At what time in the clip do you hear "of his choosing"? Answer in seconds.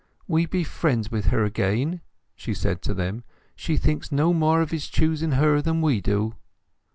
4.63-5.33